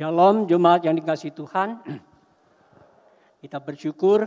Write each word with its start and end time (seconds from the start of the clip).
Shalom 0.00 0.48
jemaat 0.48 0.80
yang 0.88 0.96
dikasih 0.96 1.28
Tuhan. 1.36 1.76
Kita 3.44 3.60
bersyukur 3.60 4.24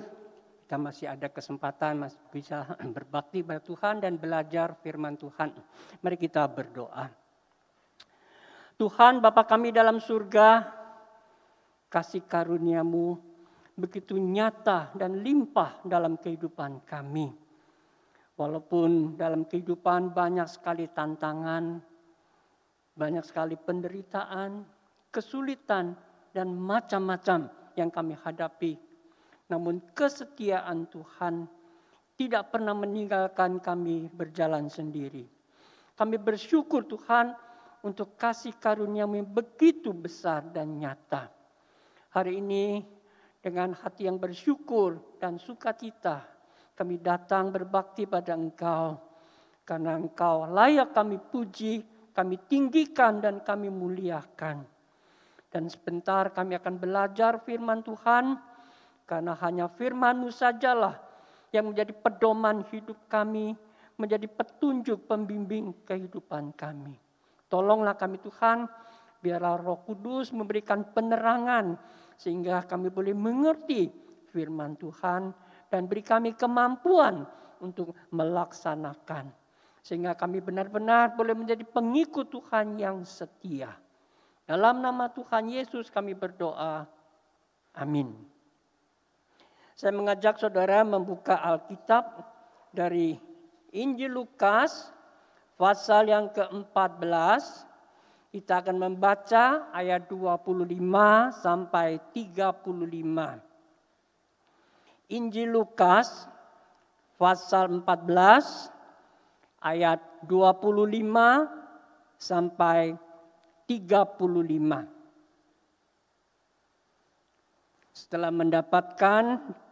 kita 0.61 0.77
masih 0.77 1.09
ada 1.09 1.33
kesempatan 1.33 1.97
masih 1.97 2.21
bisa 2.29 2.77
berbakti 2.93 3.41
pada 3.41 3.57
Tuhan 3.57 3.97
dan 3.97 4.21
belajar 4.21 4.77
firman 4.85 5.17
Tuhan. 5.17 5.49
Mari 6.05 6.17
kita 6.21 6.45
berdoa. 6.45 7.09
Tuhan 8.77 9.17
Bapa 9.17 9.49
kami 9.49 9.73
dalam 9.73 9.97
surga, 9.97 10.61
kasih 11.89 12.21
karuniamu 12.29 13.17
begitu 13.73 14.21
nyata 14.21 14.93
dan 14.93 15.25
limpah 15.25 15.81
dalam 15.89 16.21
kehidupan 16.21 16.85
kami. 16.85 17.33
Walaupun 18.37 19.17
dalam 19.17 19.49
kehidupan 19.49 20.13
banyak 20.13 20.45
sekali 20.45 20.85
tantangan, 20.93 21.81
banyak 22.93 23.25
sekali 23.25 23.57
penderitaan, 23.57 24.72
kesulitan, 25.13 25.93
dan 26.33 26.49
macam-macam 26.57 27.47
yang 27.77 27.93
kami 27.93 28.17
hadapi. 28.17 28.73
Namun 29.53 29.79
kesetiaan 29.93 30.89
Tuhan 30.89 31.45
tidak 32.17 32.49
pernah 32.49 32.73
meninggalkan 32.73 33.61
kami 33.61 34.09
berjalan 34.09 34.65
sendiri. 34.65 35.29
Kami 35.93 36.17
bersyukur 36.17 36.89
Tuhan 36.89 37.37
untuk 37.85 38.17
kasih 38.17 38.57
karunia-Mu 38.57 39.21
yang 39.21 39.29
begitu 39.29 39.93
besar 39.93 40.41
dan 40.49 40.81
nyata. 40.81 41.29
Hari 42.17 42.41
ini 42.41 42.81
dengan 43.37 43.77
hati 43.77 44.09
yang 44.09 44.17
bersyukur 44.17 44.97
dan 45.21 45.37
sukacita 45.37 46.33
kami 46.73 46.97
datang 46.97 47.53
berbakti 47.53 48.09
pada 48.09 48.33
Engkau. 48.33 48.97
Karena 49.61 49.93
Engkau 49.93 50.49
layak 50.49 50.97
kami 50.97 51.21
puji, 51.21 51.85
kami 52.09 52.41
tinggikan 52.49 53.21
dan 53.21 53.45
kami 53.45 53.69
muliakan. 53.69 54.72
Dan 55.53 55.69
sebentar 55.69 56.33
kami 56.33 56.57
akan 56.57 56.81
belajar 56.81 57.37
firman 57.45 57.85
Tuhan, 57.85 58.41
karena 59.05 59.37
hanya 59.37 59.69
firman-Mu 59.69 60.33
sajalah 60.33 60.97
yang 61.53 61.69
menjadi 61.69 61.93
pedoman 61.93 62.65
hidup 62.73 62.97
kami, 63.05 63.53
menjadi 63.93 64.25
petunjuk 64.25 65.05
pembimbing 65.05 65.85
kehidupan 65.85 66.57
kami. 66.57 66.97
Tolonglah 67.53 67.93
kami 67.93 68.17
Tuhan, 68.17 68.65
biarlah 69.21 69.61
roh 69.61 69.85
kudus 69.85 70.33
memberikan 70.33 70.89
penerangan, 70.89 71.77
sehingga 72.17 72.65
kami 72.65 72.89
boleh 72.89 73.13
mengerti 73.13 73.93
firman 74.33 74.73
Tuhan, 74.81 75.29
dan 75.69 75.85
beri 75.85 76.01
kami 76.01 76.33
kemampuan 76.33 77.29
untuk 77.61 77.93
melaksanakan. 78.09 79.29
Sehingga 79.85 80.17
kami 80.17 80.41
benar-benar 80.41 81.13
boleh 81.13 81.37
menjadi 81.37 81.61
pengikut 81.61 82.33
Tuhan 82.33 82.81
yang 82.81 83.05
setia. 83.05 83.82
Dalam 84.43 84.83
nama 84.83 85.07
Tuhan 85.07 85.47
Yesus 85.47 85.87
kami 85.87 86.11
berdoa. 86.11 86.83
Amin. 87.79 88.11
Saya 89.73 89.95
mengajak 89.95 90.35
saudara 90.37 90.83
membuka 90.83 91.39
Alkitab 91.39 92.27
dari 92.75 93.15
Injil 93.73 94.13
Lukas 94.13 94.91
pasal 95.55 96.11
yang 96.11 96.27
ke-14. 96.35 97.71
Kita 98.33 98.65
akan 98.65 98.77
membaca 98.81 99.71
ayat 99.71 100.09
25 100.11 100.67
sampai 101.39 102.01
35. 102.11 103.39
Injil 105.13 105.49
Lukas 105.53 106.25
pasal 107.15 107.69
14 107.79 108.73
ayat 109.63 110.01
25 110.27 110.99
sampai 112.19 112.97
35. 113.67 114.87
Setelah 117.93 118.33
mendapatkan, 118.33 119.23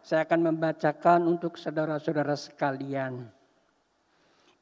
saya 0.05 0.21
akan 0.25 0.53
membacakan 0.53 1.25
untuk 1.25 1.57
saudara-saudara 1.57 2.37
sekalian. 2.37 3.27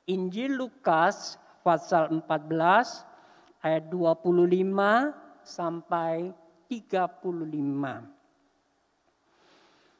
Injil 0.09 0.57
Lukas 0.57 1.37
pasal 1.61 2.09
14 2.09 3.05
ayat 3.61 3.91
25 3.91 5.13
sampai 5.45 6.31
35. 6.71 8.19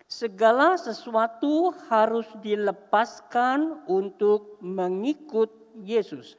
Segala 0.10 0.74
sesuatu 0.74 1.70
harus 1.86 2.26
dilepaskan 2.42 3.86
untuk 3.86 4.58
mengikut 4.58 5.54
Yesus. 5.86 6.34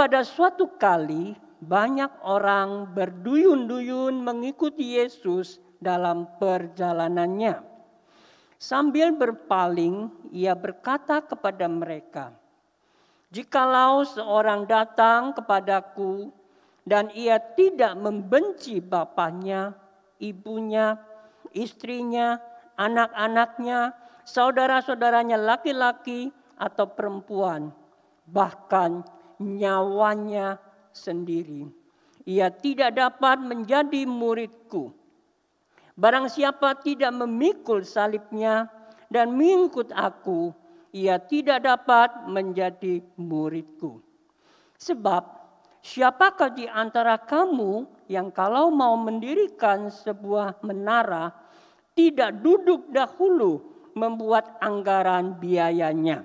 Pada 0.00 0.24
suatu 0.24 0.80
kali 0.80 1.36
banyak 1.60 2.24
orang 2.24 2.88
berduyun-duyun 2.96 4.16
mengikuti 4.24 4.96
Yesus 4.96 5.60
dalam 5.76 6.24
perjalanannya. 6.40 7.60
Sambil 8.56 9.12
berpaling, 9.12 10.08
ia 10.32 10.56
berkata 10.56 11.20
kepada 11.20 11.68
mereka, 11.68 12.32
"Jikalau 13.28 14.08
seorang 14.08 14.64
datang 14.64 15.36
kepadaku 15.36 16.32
dan 16.88 17.12
ia 17.12 17.36
tidak 17.36 17.92
membenci 17.92 18.80
bapaknya, 18.80 19.76
ibunya, 20.16 20.96
istrinya, 21.52 22.40
anak-anaknya, 22.80 23.92
saudara-saudaranya 24.24 25.36
laki-laki 25.36 26.32
atau 26.56 26.88
perempuan, 26.88 27.68
bahkan 28.24 29.04
nyawanya 29.40 30.60
sendiri. 30.92 31.66
Ia 32.28 32.52
tidak 32.52 33.00
dapat 33.00 33.40
menjadi 33.40 34.04
muridku. 34.04 34.92
Barang 35.96 36.28
siapa 36.28 36.76
tidak 36.78 37.10
memikul 37.16 37.82
salibnya 37.82 38.68
dan 39.08 39.34
mengikut 39.34 39.90
aku, 39.96 40.52
ia 40.92 41.18
tidak 41.18 41.64
dapat 41.66 42.28
menjadi 42.28 43.02
muridku. 43.18 43.98
Sebab 44.80 45.22
siapakah 45.82 46.52
di 46.52 46.68
antara 46.68 47.18
kamu 47.20 47.88
yang 48.08 48.32
kalau 48.32 48.72
mau 48.72 48.96
mendirikan 48.96 49.88
sebuah 49.92 50.60
menara 50.64 51.32
tidak 51.92 52.38
duduk 52.40 52.88
dahulu 52.88 53.60
membuat 53.92 54.56
anggaran 54.62 55.36
biayanya. 55.36 56.24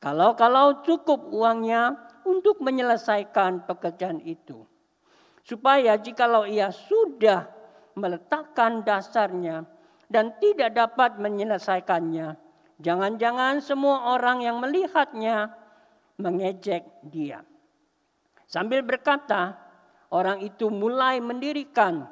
Kalau-kalau 0.00 0.80
cukup 0.80 1.28
uangnya, 1.28 2.09
untuk 2.30 2.62
menyelesaikan 2.62 3.66
pekerjaan 3.66 4.22
itu. 4.22 4.62
Supaya 5.42 5.98
jikalau 5.98 6.46
ia 6.46 6.70
sudah 6.70 7.50
meletakkan 7.98 8.86
dasarnya 8.86 9.66
dan 10.06 10.38
tidak 10.38 10.78
dapat 10.78 11.18
menyelesaikannya, 11.18 12.38
jangan-jangan 12.78 13.58
semua 13.58 14.14
orang 14.14 14.46
yang 14.46 14.62
melihatnya 14.62 15.50
mengejek 16.22 16.86
dia. 17.10 17.42
Sambil 18.46 18.86
berkata, 18.86 19.58
orang 20.14 20.42
itu 20.42 20.70
mulai 20.70 21.18
mendirikan, 21.18 22.06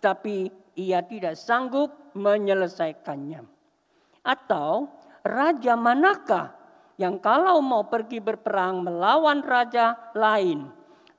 tapi 0.00 0.48
ia 0.76 1.04
tidak 1.04 1.36
sanggup 1.36 1.92
menyelesaikannya. 2.16 3.44
Atau 4.24 4.88
raja 5.22 5.74
manakah 5.76 6.61
yang 7.00 7.20
kalau 7.20 7.60
mau 7.64 7.88
pergi 7.88 8.20
berperang 8.20 8.84
melawan 8.84 9.40
raja 9.40 9.96
lain 10.12 10.68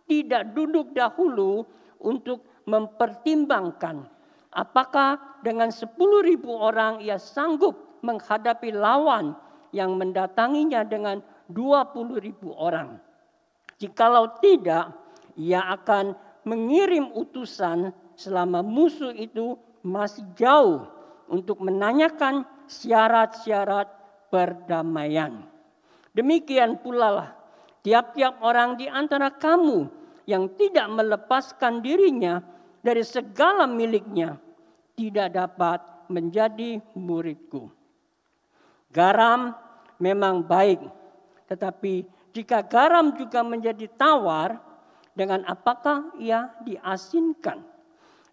tidak 0.06 0.54
duduk 0.54 0.94
dahulu 0.94 1.66
untuk 2.02 2.46
mempertimbangkan 2.70 4.06
apakah 4.54 5.18
dengan 5.42 5.74
sepuluh 5.74 6.22
ribu 6.22 6.54
orang 6.54 7.02
ia 7.02 7.18
sanggup 7.18 8.00
menghadapi 8.06 8.70
lawan 8.76 9.34
yang 9.74 9.98
mendatanginya 9.98 10.86
dengan 10.86 11.20
dua 11.50 11.90
puluh 11.90 12.22
ribu 12.22 12.54
orang. 12.54 13.02
Jikalau 13.82 14.38
tidak, 14.40 14.94
ia 15.36 15.66
akan 15.74 16.14
mengirim 16.46 17.10
utusan 17.16 17.92
selama 18.14 18.62
musuh 18.62 19.12
itu 19.12 19.58
masih 19.82 20.24
jauh 20.38 20.88
untuk 21.28 21.60
menanyakan 21.60 22.46
syarat-syarat 22.70 23.90
perdamaian. 24.30 25.44
Demikian 26.14 26.78
pula 26.78 27.10
lah 27.10 27.30
tiap-tiap 27.82 28.40
orang 28.46 28.78
di 28.80 28.86
antara 28.86 29.34
kamu 29.34 29.90
yang 30.30 30.48
tidak 30.56 30.88
melepaskan 30.88 31.84
dirinya 31.84 32.40
dari 32.80 33.04
segala 33.04 33.68
miliknya 33.68 34.40
tidak 34.94 35.34
dapat 35.34 35.80
menjadi 36.08 36.80
muridku. 36.94 37.68
Garam 38.94 39.58
memang 39.98 40.46
baik, 40.46 40.86
tetapi 41.50 42.06
jika 42.34 42.62
garam 42.62 43.18
juga 43.18 43.42
menjadi 43.42 43.90
tawar, 43.98 44.62
dengan 45.14 45.46
apakah 45.46 46.14
ia 46.18 46.50
diasinkan? 46.66 47.62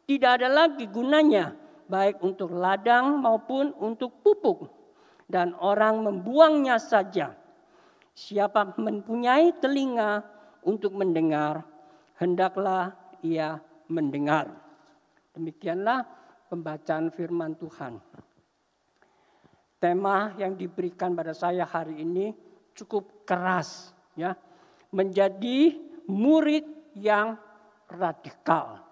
Tidak 0.04 0.30
ada 0.40 0.48
lagi 0.48 0.88
gunanya, 0.88 1.52
baik 1.88 2.20
untuk 2.24 2.52
ladang 2.52 3.20
maupun 3.20 3.72
untuk 3.80 4.20
pupuk, 4.24 4.68
dan 5.28 5.56
orang 5.60 6.04
membuangnya 6.04 6.76
saja. 6.80 7.39
Siapa 8.14 8.76
mempunyai 8.76 9.56
telinga 9.62 10.20
untuk 10.66 10.92
mendengar, 10.92 11.64
hendaklah 12.20 12.92
ia 13.24 13.56
mendengar. 13.88 14.50
Demikianlah 15.32 16.04
pembacaan 16.50 17.08
firman 17.14 17.56
Tuhan. 17.56 17.96
Tema 19.80 20.36
yang 20.36 20.60
diberikan 20.60 21.16
pada 21.16 21.32
saya 21.32 21.64
hari 21.64 22.04
ini 22.04 22.36
cukup 22.76 23.24
keras 23.24 23.96
ya. 24.18 24.36
Menjadi 24.90 25.78
murid 26.10 26.66
yang 26.98 27.38
radikal. 27.88 28.82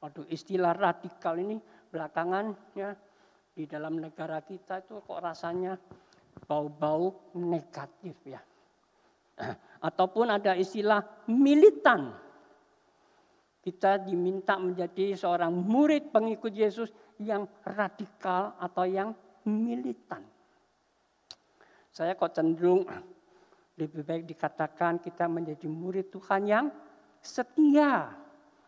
Waduh, 0.00 0.24
istilah 0.30 0.72
radikal 0.72 1.34
ini 1.36 1.58
belakangan 1.90 2.54
ya 2.78 2.94
di 3.56 3.64
dalam 3.64 3.98
negara 3.98 4.44
kita 4.44 4.84
itu 4.84 5.00
kok 5.00 5.20
rasanya 5.20 5.74
bau-bau 6.44 7.32
negatif 7.40 8.16
ya. 8.28 8.40
Ataupun 9.80 10.32
ada 10.32 10.52
istilah 10.56 11.28
militan. 11.32 12.12
Kita 13.60 13.98
diminta 13.98 14.60
menjadi 14.60 15.18
seorang 15.18 15.50
murid 15.50 16.14
pengikut 16.14 16.54
Yesus 16.54 16.92
yang 17.18 17.48
radikal 17.66 18.54
atau 18.62 18.84
yang 18.86 19.10
militan. 19.48 20.22
Saya 21.90 22.14
kok 22.14 22.30
cenderung 22.36 22.86
lebih 23.76 24.04
baik 24.04 24.24
dikatakan 24.28 25.00
kita 25.00 25.28
menjadi 25.28 25.66
murid 25.68 26.08
Tuhan 26.12 26.42
yang 26.48 26.66
setia 27.20 28.12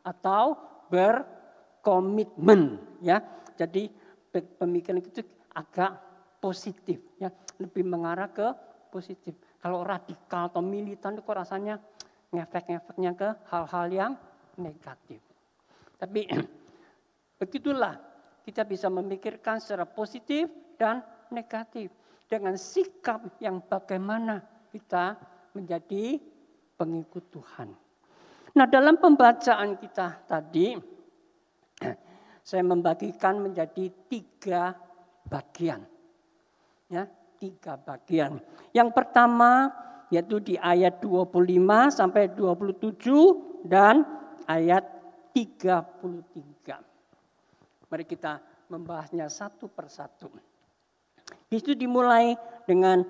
atau 0.02 0.56
berkomitmen 0.90 2.80
ya. 3.04 3.20
Jadi 3.54 3.88
pemikiran 4.32 5.00
itu 5.00 5.22
agak 5.54 6.07
positif 6.38 7.02
ya, 7.18 7.30
lebih 7.58 7.84
mengarah 7.86 8.30
ke 8.30 8.46
positif. 8.88 9.34
Kalau 9.58 9.82
radikal 9.82 10.48
atau 10.48 10.62
militan 10.62 11.18
itu 11.18 11.22
kok 11.26 11.36
rasanya 11.36 11.76
ngefek-ngefeknya 12.30 13.12
ke 13.18 13.28
hal-hal 13.50 13.86
yang 13.90 14.12
negatif. 14.58 15.20
Tapi 15.98 16.28
begitulah 17.40 17.98
kita 18.46 18.64
bisa 18.64 18.88
memikirkan 18.88 19.60
secara 19.60 19.84
positif 19.84 20.48
dan 20.78 21.02
negatif 21.34 21.92
dengan 22.28 22.54
sikap 22.56 23.40
yang 23.42 23.60
bagaimana 23.64 24.40
kita 24.70 25.16
menjadi 25.56 26.20
pengikut 26.76 27.24
Tuhan. 27.32 27.68
Nah, 28.54 28.66
dalam 28.68 28.96
pembacaan 28.96 29.76
kita 29.76 30.28
tadi 30.28 30.76
saya 32.48 32.64
membagikan 32.64 33.42
menjadi 33.42 33.90
tiga 34.08 34.72
bagian. 35.28 35.97
Ya, 36.88 37.04
tiga 37.36 37.76
bagian. 37.76 38.40
Yang 38.72 38.90
pertama 38.96 39.72
yaitu 40.08 40.40
di 40.40 40.56
ayat 40.56 41.04
25 41.04 41.92
sampai 41.92 42.32
27 42.32 43.68
dan 43.68 44.08
ayat 44.48 44.84
33. 45.36 46.80
Mari 47.88 48.04
kita 48.08 48.40
membahasnya 48.72 49.28
satu 49.28 49.68
persatu. 49.68 50.32
Itu 51.52 51.76
dimulai 51.76 52.36
dengan 52.64 53.04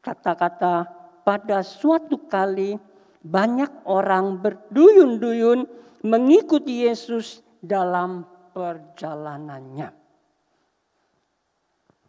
kata-kata 0.00 0.88
pada 1.24 1.60
suatu 1.60 2.24
kali 2.24 2.80
banyak 3.20 3.84
orang 3.84 4.40
berduyun-duyun 4.40 5.68
mengikuti 6.08 6.88
Yesus 6.88 7.44
dalam 7.60 8.24
perjalanannya. 8.56 10.07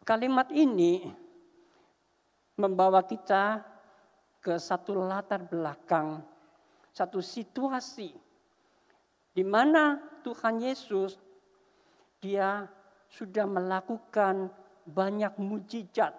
Kalimat 0.10 0.50
ini 0.50 1.06
membawa 2.58 3.06
kita 3.06 3.62
ke 4.42 4.58
satu 4.58 4.98
latar 4.98 5.46
belakang, 5.46 6.26
satu 6.90 7.22
situasi 7.22 8.10
di 9.30 9.46
mana 9.46 10.02
Tuhan 10.26 10.66
Yesus 10.66 11.14
dia 12.18 12.66
sudah 13.06 13.46
melakukan 13.46 14.50
banyak 14.90 15.38
mujizat, 15.38 16.18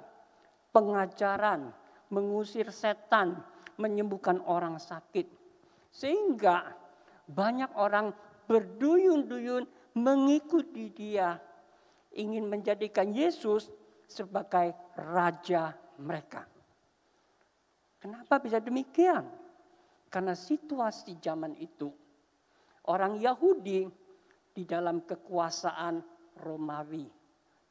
pengajaran, 0.70 1.75
mengusir 2.14 2.70
setan, 2.70 3.43
menyembuhkan 3.75 4.38
orang 4.46 4.78
sakit. 4.78 5.26
Sehingga 5.90 6.78
banyak 7.26 7.75
orang 7.75 8.14
berduyun-duyun 8.46 9.66
mengikuti 9.98 10.94
dia. 10.94 11.43
Ingin 12.14 12.46
menjadikan 12.46 13.10
Yesus 13.10 13.80
sebagai 14.10 14.74
raja 14.98 15.70
mereka. 16.02 16.42
Kenapa 18.02 18.42
bisa 18.42 18.58
demikian? 18.58 19.22
Karena 20.10 20.34
situasi 20.34 21.22
zaman 21.22 21.54
itu 21.54 21.86
orang 22.90 23.22
Yahudi 23.22 23.86
di 24.50 24.66
dalam 24.66 25.06
kekuasaan 25.06 26.02
Romawi, 26.42 27.06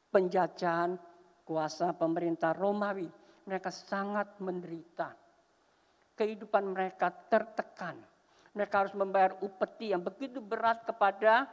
penjajahan 0.08 0.96
kuasa 1.44 1.92
pemerintah 1.92 2.56
Romawi, 2.56 3.04
mereka 3.44 3.68
sangat 3.68 4.40
menderita. 4.40 5.12
Kehidupan 6.16 6.72
mereka 6.72 7.12
tertekan. 7.12 7.96
Mereka 8.50 8.74
harus 8.86 8.94
membayar 8.94 9.36
upeti 9.40 9.92
yang 9.92 10.04
begitu 10.04 10.42
berat 10.42 10.84
kepada 10.84 11.48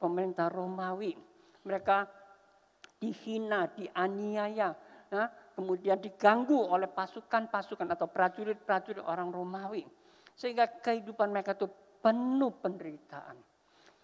pemerintah 0.00 0.48
Romawi. 0.48 1.12
Mereka 1.66 2.17
dihina, 2.98 3.70
dianiaya, 3.72 4.74
nah, 5.14 5.30
kemudian 5.54 5.98
diganggu 6.02 6.58
oleh 6.58 6.90
pasukan-pasukan 6.90 7.88
atau 7.94 8.10
prajurit-prajurit 8.10 9.02
orang 9.02 9.30
Romawi. 9.30 9.86
Sehingga 10.38 10.70
kehidupan 10.82 11.34
mereka 11.34 11.58
itu 11.58 11.66
penuh 11.98 12.54
penderitaan. 12.62 13.36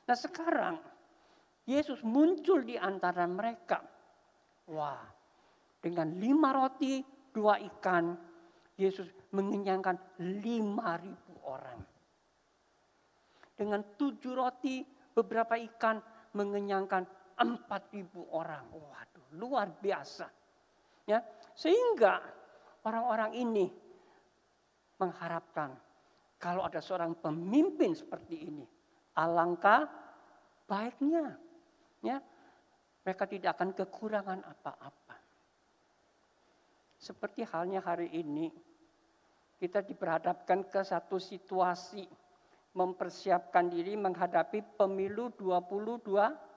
Nah 0.05 0.17
sekarang 0.19 0.77
Yesus 1.65 2.03
muncul 2.05 2.67
di 2.67 2.77
antara 2.77 3.25
mereka. 3.25 3.81
Wah, 4.69 5.01
dengan 5.81 6.17
lima 6.17 6.53
roti, 6.53 7.01
dua 7.33 7.61
ikan, 7.61 8.17
Yesus 8.77 9.09
mengenyangkan 9.33 9.97
lima 10.43 10.97
ribu 11.01 11.33
orang. 11.47 11.81
Dengan 13.55 13.81
tujuh 13.95 14.35
roti, 14.35 14.83
beberapa 15.15 15.55
ikan 15.55 16.03
mengenyangkan 16.35 17.07
empat 17.39 17.91
ribu 17.95 18.27
orang. 18.31 18.71
Waduh, 18.71 19.27
luar 19.39 19.71
biasa. 19.79 20.27
Ya, 21.05 21.21
sehingga 21.53 22.23
orang-orang 22.85 23.37
ini 23.37 23.67
mengharapkan 24.97 25.77
kalau 26.41 26.65
ada 26.65 26.81
seorang 26.81 27.17
pemimpin 27.17 27.97
seperti 27.97 28.49
ini, 28.49 28.65
alangkah 29.17 29.89
baiknya. 30.69 31.37
Ya, 32.05 32.21
mereka 33.05 33.25
tidak 33.25 33.57
akan 33.57 33.73
kekurangan 33.73 34.41
apa-apa. 34.45 35.17
Seperti 37.01 37.45
halnya 37.45 37.85
hari 37.85 38.09
ini, 38.17 38.49
kita 39.61 39.85
diperhadapkan 39.85 40.69
ke 40.69 40.81
satu 40.85 41.21
situasi 41.21 42.05
mempersiapkan 42.75 43.71
diri 43.71 43.95
menghadapi 43.97 44.77
pemilu 44.77 45.33
2024. 45.37 46.54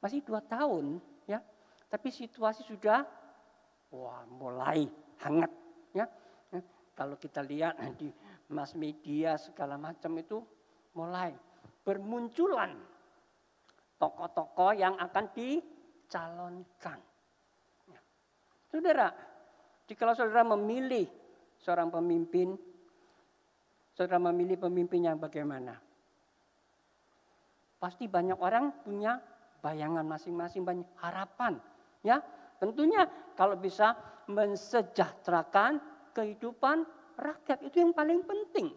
Masih 0.00 0.24
dua 0.24 0.40
tahun, 0.40 0.96
ya. 1.28 1.40
Tapi 1.92 2.08
situasi 2.08 2.64
sudah 2.64 3.04
wah 3.92 4.24
mulai 4.32 4.88
hangat, 5.20 5.52
ya. 5.92 6.08
Kalau 6.96 7.16
kita 7.16 7.40
lihat 7.40 7.80
di 7.96 8.12
mass 8.52 8.76
media 8.76 9.40
segala 9.40 9.80
macam 9.80 10.12
itu 10.20 10.44
mulai 10.92 11.32
bermunculan 11.80 12.76
tokoh-tokoh 13.96 14.76
yang 14.76 14.96
akan 15.00 15.24
dicalonkan. 15.32 17.00
Ya. 17.88 18.00
Saudara, 18.68 19.08
jika 19.88 20.12
saudara 20.12 20.44
memilih 20.44 21.08
seorang 21.60 21.88
pemimpin, 21.88 22.56
saudara 23.96 24.20
memilih 24.32 24.60
pemimpin 24.60 25.08
yang 25.08 25.16
bagaimana? 25.16 25.76
Pasti 27.80 28.04
banyak 28.04 28.36
orang 28.36 28.84
punya 28.84 29.16
bayangan 29.60 30.04
masing-masing, 30.04 30.64
banyak 30.64 30.88
harapan. 31.00 31.60
Ya, 32.00 32.24
tentunya 32.60 33.04
kalau 33.36 33.56
bisa 33.56 33.96
mensejahterakan 34.28 35.80
kehidupan 36.12 36.84
rakyat 37.16 37.60
itu 37.64 37.80
yang 37.80 37.92
paling 37.92 38.24
penting. 38.24 38.72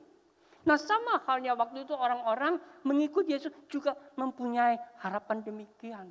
Nah 0.64 0.80
sama 0.80 1.20
halnya 1.28 1.56
waktu 1.60 1.84
itu 1.84 1.92
orang-orang 1.92 2.56
mengikuti 2.88 3.36
Yesus 3.36 3.52
juga 3.68 3.96
mempunyai 4.16 4.80
harapan 5.04 5.44
demikian. 5.44 6.08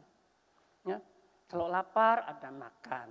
Ya, 0.84 1.00
kalau 1.48 1.72
lapar 1.72 2.28
ada 2.28 2.48
makan. 2.52 3.08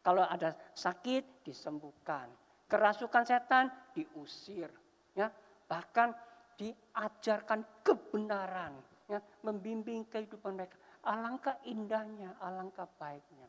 Kalau 0.00 0.24
ada 0.24 0.56
sakit 0.72 1.44
disembuhkan. 1.44 2.32
Kerasukan 2.68 3.24
setan 3.28 3.68
diusir. 3.92 4.72
Ya, 5.12 5.28
bahkan 5.68 6.16
diajarkan 6.56 7.64
kebenaran. 7.84 8.76
Ya, 9.08 9.20
membimbing 9.44 10.08
kehidupan 10.08 10.56
mereka. 10.56 10.76
Alangkah 11.08 11.56
indahnya, 11.64 12.36
alangkah 12.44 12.84
baiknya. 13.00 13.48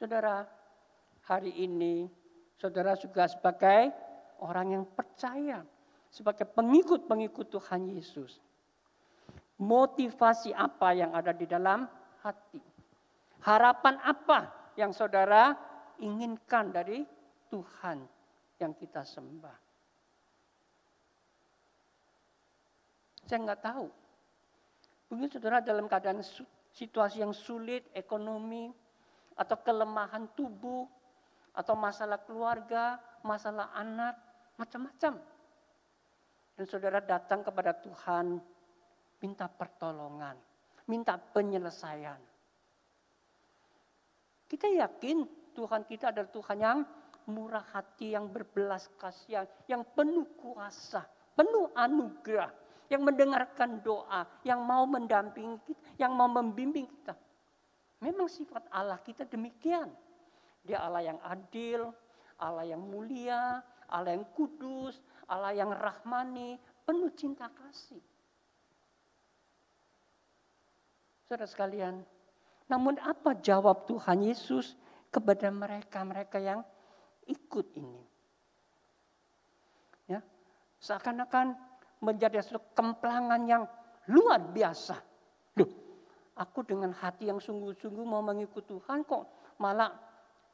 Saudara, 0.00 0.48
hari 1.28 1.52
ini 1.52 2.08
saudara 2.56 2.96
juga 2.96 3.28
sebagai 3.28 3.92
orang 4.40 4.80
yang 4.80 4.84
percaya 4.88 5.60
sebagai 6.12 6.44
pengikut-pengikut 6.48 7.48
Tuhan 7.48 7.92
Yesus. 7.92 8.40
Motivasi 9.60 10.52
apa 10.56 10.92
yang 10.92 11.12
ada 11.16 11.30
di 11.32 11.44
dalam 11.48 11.88
hati? 12.24 12.60
Harapan 13.44 14.00
apa 14.02 14.72
yang 14.76 14.90
saudara 14.96 15.56
inginkan 16.00 16.72
dari 16.72 17.04
Tuhan 17.52 18.00
yang 18.60 18.72
kita 18.76 19.04
sembah? 19.04 19.58
Saya 23.28 23.38
nggak 23.44 23.62
tahu. 23.62 24.01
Mungkin 25.12 25.28
saudara 25.28 25.60
dalam 25.60 25.92
keadaan 25.92 26.24
situasi 26.72 27.20
yang 27.20 27.36
sulit, 27.36 27.84
ekonomi, 27.92 28.72
atau 29.36 29.60
kelemahan 29.60 30.32
tubuh, 30.32 30.88
atau 31.52 31.76
masalah 31.76 32.16
keluarga, 32.24 32.96
masalah 33.20 33.68
anak, 33.76 34.16
macam-macam. 34.56 35.20
Dan 36.56 36.64
saudara 36.64 37.04
datang 37.04 37.44
kepada 37.44 37.76
Tuhan, 37.76 38.40
minta 39.20 39.52
pertolongan, 39.52 40.32
minta 40.88 41.20
penyelesaian. 41.20 42.16
Kita 44.48 44.64
yakin 44.64 45.28
Tuhan 45.52 45.84
kita 45.84 46.08
adalah 46.08 46.32
Tuhan 46.32 46.56
yang 46.56 46.80
murah 47.28 47.68
hati, 47.76 48.16
yang 48.16 48.32
berbelas 48.32 48.88
kasihan, 48.96 49.44
yang 49.68 49.84
penuh 49.92 50.24
kuasa, 50.40 51.04
penuh 51.36 51.68
anugerah, 51.76 52.61
yang 52.92 53.08
mendengarkan 53.08 53.80
doa, 53.80 54.28
yang 54.44 54.60
mau 54.60 54.84
mendampingi 54.84 55.56
kita, 55.64 55.80
yang 55.96 56.12
mau 56.12 56.28
membimbing 56.28 56.84
kita. 56.84 57.16
Memang 58.04 58.28
sifat 58.28 58.68
Allah 58.68 59.00
kita 59.00 59.24
demikian. 59.24 59.88
Dia 60.60 60.84
Allah 60.84 61.00
yang 61.00 61.18
adil, 61.24 61.88
Allah 62.36 62.68
yang 62.68 62.84
mulia, 62.84 63.64
Allah 63.88 64.12
yang 64.12 64.28
kudus, 64.36 65.00
Allah 65.24 65.56
yang 65.56 65.72
rahmani, 65.72 66.60
penuh 66.84 67.08
cinta 67.16 67.48
kasih. 67.48 68.04
Saudara 71.24 71.48
sekalian, 71.48 72.04
namun 72.68 73.00
apa 73.00 73.32
jawab 73.40 73.88
Tuhan 73.88 74.20
Yesus 74.20 74.76
kepada 75.08 75.48
mereka-mereka 75.48 76.36
yang 76.36 76.60
ikut 77.24 77.72
ini? 77.72 78.04
Ya, 80.12 80.20
seakan-akan 80.84 81.71
menjadi 82.02 82.42
suatu 82.42 82.74
kemplangan 82.74 83.40
yang 83.46 83.64
luar 84.10 84.42
biasa. 84.42 84.98
Loh, 85.56 85.70
aku 86.34 86.66
dengan 86.66 86.90
hati 86.90 87.30
yang 87.30 87.38
sungguh-sungguh 87.38 88.02
mau 88.02 88.20
mengikut 88.20 88.66
Tuhan 88.66 89.06
kok 89.06 89.56
malah 89.62 89.94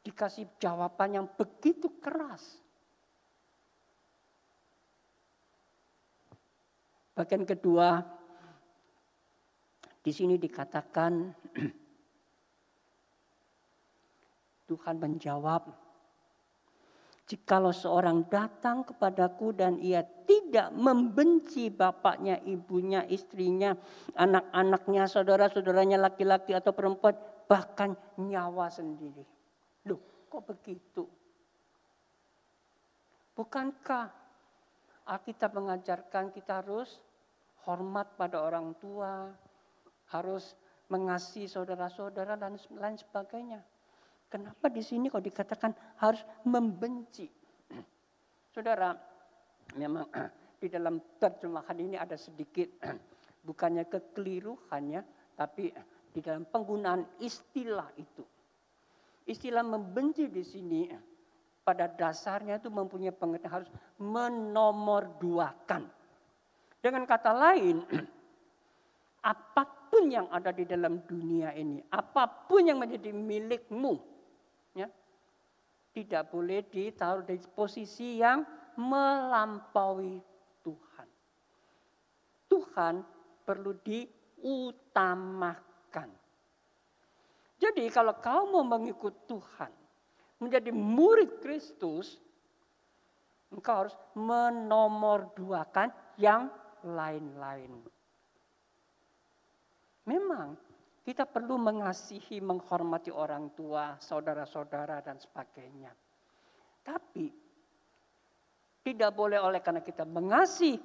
dikasih 0.05 0.61
jawaban 0.61 1.17
yang 1.17 1.27
begitu 1.27 1.89
keras. 1.99 2.61
Bagian 7.17 7.43
kedua, 7.43 7.99
di 9.99 10.13
sini 10.15 10.39
dikatakan 10.39 11.35
Tuhan 14.71 14.97
menjawab, 15.03 15.88
Jikalau 17.29 17.77
seorang 17.77 18.25
datang 18.33 18.89
kepadaku 18.89 19.53
dan 19.53 19.77
ia 19.85 20.01
tidak 20.25 20.73
membenci 20.73 21.69
bapaknya, 21.69 22.41
ibunya, 22.49 23.05
istrinya, 23.05 23.77
anak-anaknya, 24.17 25.05
saudara-saudaranya 25.05 26.01
laki-laki 26.01 26.57
atau 26.57 26.73
perempuan, 26.73 27.13
bahkan 27.45 27.93
nyawa 28.17 28.73
sendiri. 28.73 29.21
Loh, 29.85 30.01
kok 30.33 30.49
begitu? 30.49 31.05
Bukankah 33.37 34.09
Alkitab 35.05 35.53
mengajarkan 35.53 36.33
kita 36.33 36.65
harus 36.65 36.97
hormat 37.69 38.17
pada 38.17 38.41
orang 38.41 38.73
tua, 38.81 39.29
harus 40.17 40.57
mengasihi 40.89 41.45
saudara-saudara 41.45 42.41
dan 42.41 42.57
lain 42.57 42.97
sebagainya? 42.97 43.61
Kenapa 44.29 44.69
di 44.69 44.85
sini 44.85 45.09
kok 45.09 45.25
dikatakan 45.25 45.73
harus 46.05 46.21
membenci? 46.45 47.25
Saudara, 48.55 48.93
memang 49.81 50.05
di 50.61 50.69
dalam 50.69 51.01
terjemahan 51.17 51.77
ini 51.81 51.97
ada 51.97 52.13
sedikit 52.21 52.69
bukannya 53.49 53.89
kekeliruannya, 53.89 55.01
tapi 55.33 55.73
di 56.13 56.21
dalam 56.21 56.45
penggunaan 56.45 57.25
istilah 57.25 57.89
itu. 57.97 58.25
Istilah 59.29 59.65
membenci 59.65 60.29
di 60.29 60.45
sini 60.45 60.89
pada 61.65 61.89
dasarnya 61.89 62.61
itu 62.61 62.73
mempunyai 62.73 63.13
pengertian 63.13 63.53
harus 63.53 63.69
menomorduakan. 64.01 65.85
Dengan 66.81 67.05
kata 67.05 67.33
lain, 67.37 67.85
apa 69.21 69.63
pun 69.93 70.09
yang 70.09 70.33
ada 70.33 70.49
di 70.49 70.65
dalam 70.65 71.05
dunia 71.05 71.53
ini, 71.53 71.85
apa 71.93 72.25
pun 72.49 72.65
yang 72.65 72.81
menjadi 72.81 73.13
milikmu, 73.13 74.18
tidak 75.93 76.31
boleh 76.31 76.63
ditaruh 76.69 77.25
di 77.27 77.41
posisi 77.53 78.21
yang 78.21 78.45
melampaui 78.79 80.23
Tuhan. 80.63 81.09
Tuhan 82.49 83.03
perlu 83.43 83.75
diutamakan. 83.83 85.59
Jadi 87.59 87.91
kalau 87.91 88.15
kau 88.23 88.47
mau 88.55 88.63
mengikut 88.63 89.27
Tuhan, 89.27 89.73
menjadi 90.39 90.71
murid 90.71 91.43
Kristus, 91.43 92.23
engkau 93.51 93.83
harus 93.83 93.99
menomorduakan 94.15 95.91
yang 96.23 96.47
lain-lain. 96.87 97.83
Memang 100.07 100.55
kita 101.09 101.25
perlu 101.25 101.57
mengasihi, 101.57 102.37
menghormati 102.45 103.09
orang 103.09 103.57
tua, 103.57 103.97
saudara-saudara, 103.97 105.01
dan 105.01 105.17
sebagainya. 105.17 105.89
Tapi 106.85 107.33
tidak 108.85 109.17
boleh 109.17 109.41
oleh 109.41 109.65
karena 109.65 109.81
kita 109.81 110.05
mengasihi 110.05 110.77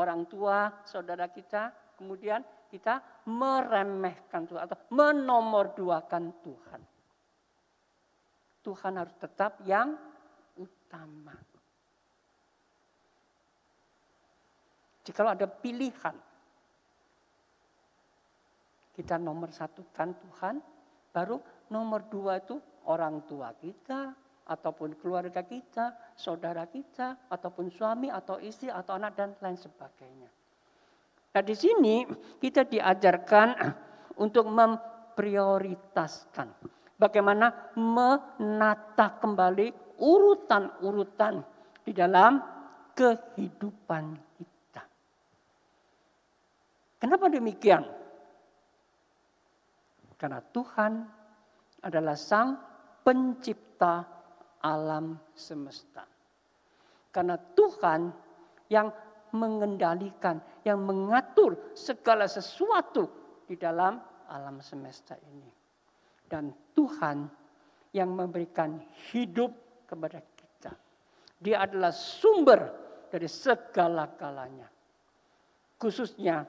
orang 0.00 0.24
tua, 0.32 0.80
saudara 0.88 1.28
kita, 1.28 1.92
kemudian 2.00 2.40
kita 2.72 3.04
meremehkan 3.28 4.48
Tuhan 4.48 4.64
atau 4.64 4.80
menomorduakan 4.96 6.24
Tuhan. 6.40 6.80
Tuhan 8.64 8.92
harus 8.96 9.12
tetap 9.20 9.60
yang 9.68 9.92
utama. 10.56 11.36
Jika 15.04 15.36
ada 15.36 15.44
pilihan 15.44 16.29
kita 19.00 19.16
nomor 19.16 19.48
satu 19.48 19.88
kan 19.96 20.12
Tuhan, 20.12 20.60
baru 21.08 21.40
nomor 21.72 22.04
dua 22.12 22.44
itu 22.44 22.60
orang 22.84 23.24
tua 23.24 23.56
kita, 23.56 24.12
ataupun 24.50 24.98
keluarga 24.98 25.46
kita, 25.46 25.94
saudara 26.18 26.66
kita, 26.66 27.30
ataupun 27.30 27.70
suami 27.70 28.10
atau 28.10 28.42
istri 28.42 28.66
atau 28.66 28.98
anak 28.98 29.14
dan 29.14 29.30
lain 29.38 29.54
sebagainya. 29.54 30.26
Nah 31.30 31.42
di 31.46 31.54
sini 31.54 32.02
kita 32.42 32.66
diajarkan 32.66 33.54
untuk 34.18 34.50
memprioritaskan. 34.50 36.50
Bagaimana 36.98 37.70
menata 37.78 39.22
kembali 39.22 39.70
urutan-urutan 40.02 41.46
di 41.86 41.94
dalam 41.94 42.42
kehidupan 42.92 44.04
kita. 44.36 44.82
Kenapa 47.00 47.32
demikian? 47.32 47.99
Karena 50.20 50.44
Tuhan 50.44 50.92
adalah 51.80 52.12
sang 52.12 52.60
pencipta 53.00 54.04
alam 54.60 55.16
semesta. 55.32 56.04
Karena 57.08 57.40
Tuhan 57.40 58.12
yang 58.68 58.92
mengendalikan, 59.32 60.36
yang 60.60 60.84
mengatur 60.84 61.72
segala 61.72 62.28
sesuatu 62.28 63.08
di 63.48 63.56
dalam 63.56 63.96
alam 64.28 64.60
semesta 64.60 65.16
ini. 65.24 65.48
Dan 66.28 66.52
Tuhan 66.76 67.24
yang 67.96 68.12
memberikan 68.12 68.76
hidup 69.10 69.50
kepada 69.88 70.20
kita. 70.36 70.72
Dia 71.40 71.64
adalah 71.64 71.90
sumber 71.90 72.60
dari 73.08 73.26
segala-galanya. 73.26 74.68
Khususnya 75.80 76.44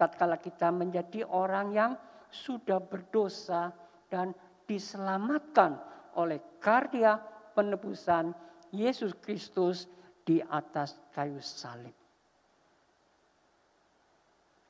tatkala 0.00 0.40
kita 0.40 0.72
menjadi 0.72 1.28
orang 1.28 1.68
yang 1.76 1.92
sudah 2.30 2.78
berdosa 2.78 3.74
dan 4.10 4.34
diselamatkan 4.66 5.78
oleh 6.18 6.38
karya 6.62 7.18
penebusan 7.54 8.34
Yesus 8.70 9.14
Kristus 9.18 9.90
di 10.22 10.38
atas 10.38 10.94
kayu 11.10 11.42
salib. 11.42 11.94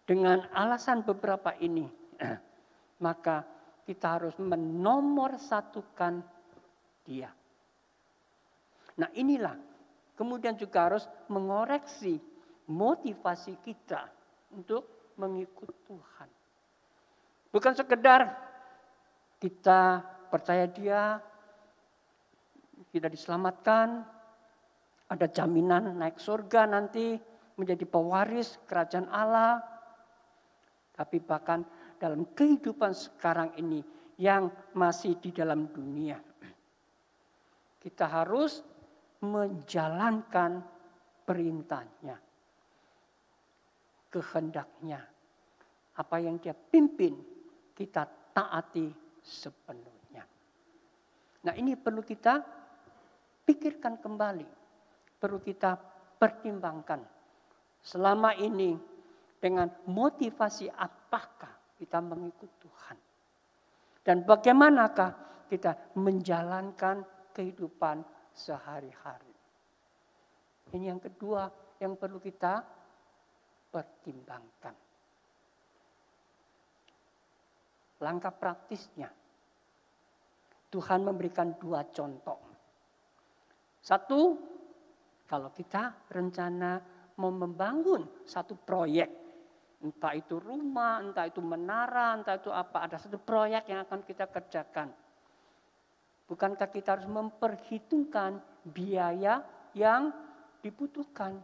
Dengan 0.09 0.43
alasan 0.57 1.07
beberapa 1.07 1.55
ini, 1.61 1.87
maka 3.07 3.47
kita 3.87 4.19
harus 4.19 4.35
menomorsatukan 4.41 6.25
dia. 7.07 7.31
Nah 8.99 9.09
inilah 9.15 9.55
kemudian 10.19 10.59
juga 10.59 10.91
harus 10.91 11.07
mengoreksi 11.31 12.19
motivasi 12.69 13.59
kita 13.63 14.07
untuk 14.55 15.15
mengikut 15.19 15.75
Tuhan. 15.87 16.40
Bukan 17.51 17.75
sekedar 17.75 18.31
kita 19.43 20.03
percaya 20.31 20.71
dia, 20.71 21.19
kita 22.95 23.11
diselamatkan, 23.11 24.07
ada 25.11 25.27
jaminan 25.27 25.99
naik 25.99 26.23
surga 26.23 26.71
nanti 26.71 27.19
menjadi 27.59 27.83
pewaris 27.87 28.63
kerajaan 28.71 29.11
Allah. 29.11 29.59
Tapi 30.95 31.19
bahkan 31.19 31.67
dalam 31.99 32.29
kehidupan 32.31 32.95
sekarang 32.95 33.51
ini 33.59 33.83
yang 34.21 34.53
masih 34.77 35.19
di 35.19 35.35
dalam 35.35 35.67
dunia. 35.75 36.23
Kita 37.81 38.07
harus 38.07 38.63
menjalankan 39.25 40.61
perintahnya 41.25 42.17
kehendaknya. 44.11 45.01
Apa 45.97 46.17
yang 46.21 46.37
dia 46.43 46.53
pimpin, 46.53 47.17
kita 47.81 48.05
taati 48.37 48.93
sepenuhnya. 49.25 50.21
Nah 51.49 51.55
ini 51.57 51.73
perlu 51.81 52.05
kita 52.05 52.45
pikirkan 53.49 53.97
kembali. 53.97 54.45
Perlu 55.17 55.41
kita 55.41 55.81
pertimbangkan. 56.21 57.01
Selama 57.81 58.37
ini 58.37 58.77
dengan 59.41 59.73
motivasi 59.89 60.69
apakah 60.69 61.81
kita 61.81 62.05
mengikut 62.05 62.53
Tuhan. 62.61 62.99
Dan 64.05 64.29
bagaimanakah 64.29 65.49
kita 65.49 65.97
menjalankan 65.97 67.01
kehidupan 67.33 68.05
sehari-hari. 68.37 69.33
Ini 70.77 70.93
yang 70.93 71.01
kedua 71.01 71.49
yang 71.81 71.97
perlu 71.97 72.21
kita 72.21 72.61
pertimbangkan. 73.73 74.90
Langkah 78.01 78.33
praktisnya, 78.33 79.13
Tuhan 80.73 81.05
memberikan 81.05 81.53
dua 81.61 81.85
contoh. 81.93 82.41
Satu, 83.81 84.37
kalau 85.29 85.53
kita 85.53 86.09
rencana 86.09 86.81
mau 87.21 87.29
membangun 87.29 88.25
satu 88.25 88.57
proyek, 88.57 89.09
entah 89.85 90.17
itu 90.17 90.41
rumah, 90.41 91.05
entah 91.05 91.29
itu 91.29 91.45
menara, 91.45 92.17
entah 92.17 92.41
itu 92.41 92.49
apa, 92.49 92.89
ada 92.89 92.97
satu 92.97 93.21
proyek 93.21 93.69
yang 93.69 93.85
akan 93.85 94.01
kita 94.05 94.29
kerjakan. 94.29 94.89
Bukankah 96.25 96.71
kita 96.71 96.95
harus 96.95 97.09
memperhitungkan 97.11 98.39
biaya 98.65 99.43
yang 99.75 100.15
dibutuhkan? 100.63 101.43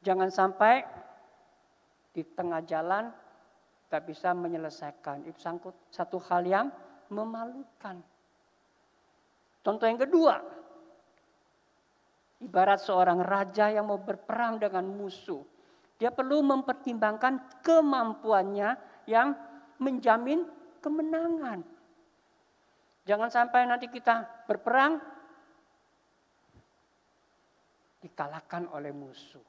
Jangan 0.00 0.30
sampai 0.30 0.86
di 2.14 2.22
tengah 2.22 2.62
jalan 2.62 3.10
tak 3.88 4.04
bisa 4.08 4.36
menyelesaikan. 4.36 5.24
Itu 5.24 5.40
sangkut 5.40 5.74
satu 5.88 6.20
hal 6.28 6.44
yang 6.44 6.66
memalukan. 7.08 8.00
Contoh 9.64 9.86
yang 9.88 10.00
kedua, 10.00 10.40
ibarat 12.44 12.80
seorang 12.80 13.20
raja 13.24 13.72
yang 13.72 13.88
mau 13.88 14.00
berperang 14.00 14.60
dengan 14.60 14.86
musuh. 14.86 15.42
Dia 15.98 16.14
perlu 16.14 16.46
mempertimbangkan 16.46 17.64
kemampuannya 17.64 18.78
yang 19.10 19.34
menjamin 19.82 20.46
kemenangan. 20.78 21.66
Jangan 23.02 23.30
sampai 23.32 23.66
nanti 23.66 23.90
kita 23.90 24.46
berperang 24.46 25.00
dikalahkan 27.98 28.70
oleh 28.70 28.94
musuh. 28.94 29.42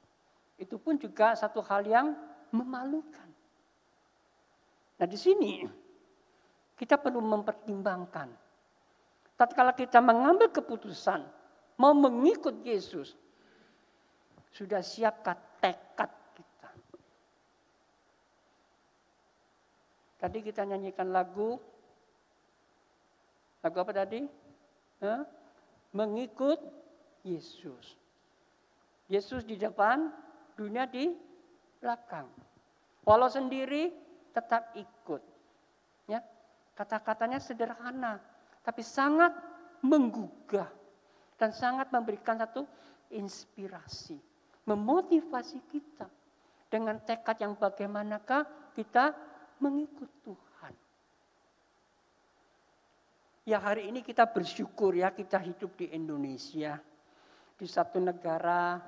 Itu 0.58 0.82
pun 0.82 0.98
juga 0.98 1.38
satu 1.38 1.62
hal 1.62 1.86
yang 1.86 2.08
memalukan. 2.50 3.29
Nah 5.00 5.08
di 5.08 5.16
sini 5.16 5.64
kita 6.76 7.00
perlu 7.00 7.24
mempertimbangkan. 7.24 8.30
Tatkala 9.40 9.72
kita 9.72 10.04
mengambil 10.04 10.52
keputusan 10.52 11.24
mau 11.80 11.96
mengikut 11.96 12.60
Yesus, 12.68 13.16
sudah 14.52 14.84
siapkah 14.84 15.40
tekad 15.64 16.12
kita? 16.36 16.72
Tadi 20.20 20.44
kita 20.44 20.68
nyanyikan 20.68 21.16
lagu, 21.16 21.56
lagu 23.64 23.78
apa 23.80 23.96
tadi? 23.96 24.28
Mengikut 25.96 26.60
Yesus. 27.24 27.96
Yesus 29.08 29.48
di 29.48 29.56
depan, 29.56 30.12
dunia 30.60 30.84
di 30.84 31.16
belakang. 31.80 32.28
Walau 33.08 33.32
sendiri 33.32 33.96
tetap 34.40 34.72
ikut. 34.80 35.22
Ya, 36.08 36.24
kata-katanya 36.74 37.44
sederhana, 37.44 38.24
tapi 38.64 38.82
sangat 38.82 39.36
menggugah 39.84 40.72
dan 41.36 41.52
sangat 41.52 41.92
memberikan 41.92 42.40
satu 42.40 42.64
inspirasi, 43.12 44.16
memotivasi 44.64 45.60
kita 45.68 46.08
dengan 46.72 47.02
tekad 47.04 47.36
yang 47.44 47.54
bagaimanakah 47.60 48.48
kita 48.74 49.12
mengikut 49.60 50.08
Tuhan. 50.24 50.74
Ya 53.50 53.58
hari 53.58 53.90
ini 53.90 54.06
kita 54.06 54.30
bersyukur 54.30 54.94
ya 54.94 55.10
kita 55.10 55.42
hidup 55.42 55.74
di 55.76 55.90
Indonesia. 55.92 56.78
Di 57.60 57.68
satu 57.68 58.00
negara 58.00 58.80